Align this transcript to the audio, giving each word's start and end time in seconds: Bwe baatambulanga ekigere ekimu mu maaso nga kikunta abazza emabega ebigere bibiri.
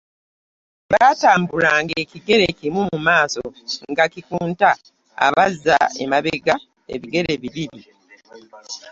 Bwe 0.87 0.91
baatambulanga 1.01 1.93
ekigere 2.03 2.43
ekimu 2.51 2.81
mu 2.89 2.97
maaso 3.07 3.43
nga 3.91 4.05
kikunta 4.13 4.69
abazza 5.25 5.77
emabega 6.03 6.55
ebigere 6.93 7.33
bibiri. 7.41 7.81